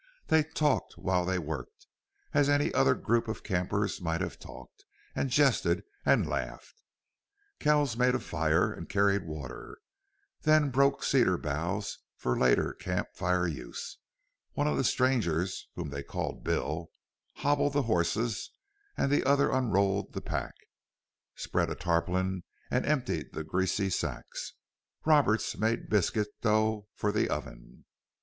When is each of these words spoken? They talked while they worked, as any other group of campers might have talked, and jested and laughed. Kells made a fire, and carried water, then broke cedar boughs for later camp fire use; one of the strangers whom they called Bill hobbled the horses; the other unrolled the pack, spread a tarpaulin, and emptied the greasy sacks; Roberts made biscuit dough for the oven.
They 0.29 0.41
talked 0.41 0.97
while 0.97 1.25
they 1.25 1.37
worked, 1.37 1.85
as 2.33 2.49
any 2.49 2.73
other 2.73 2.95
group 2.95 3.27
of 3.27 3.43
campers 3.43 4.01
might 4.01 4.19
have 4.19 4.39
talked, 4.39 4.83
and 5.13 5.29
jested 5.29 5.83
and 6.03 6.25
laughed. 6.27 6.81
Kells 7.59 7.95
made 7.95 8.15
a 8.15 8.19
fire, 8.19 8.73
and 8.73 8.89
carried 8.89 9.27
water, 9.27 9.77
then 10.41 10.71
broke 10.71 11.03
cedar 11.03 11.37
boughs 11.37 11.99
for 12.17 12.35
later 12.35 12.73
camp 12.73 13.09
fire 13.13 13.45
use; 13.45 13.99
one 14.53 14.65
of 14.65 14.75
the 14.75 14.83
strangers 14.83 15.67
whom 15.75 15.91
they 15.91 16.01
called 16.01 16.43
Bill 16.43 16.89
hobbled 17.35 17.73
the 17.73 17.83
horses; 17.83 18.49
the 18.97 19.23
other 19.23 19.51
unrolled 19.51 20.13
the 20.13 20.19
pack, 20.21 20.55
spread 21.35 21.69
a 21.69 21.75
tarpaulin, 21.75 22.41
and 22.71 22.87
emptied 22.87 23.33
the 23.33 23.43
greasy 23.43 23.91
sacks; 23.91 24.53
Roberts 25.05 25.55
made 25.59 25.89
biscuit 25.91 26.29
dough 26.41 26.87
for 26.95 27.11
the 27.11 27.29
oven. 27.29 27.85